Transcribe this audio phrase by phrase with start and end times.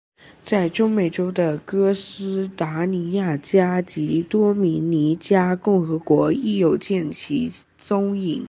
[0.43, 8.39] 在中美洲的哥斯达尼加及多明尼加共和国亦有见其踪影。